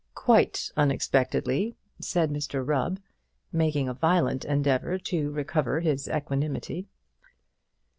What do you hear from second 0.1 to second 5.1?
"Quite unexpectedly," said Mr Rubb, making a violent endeavour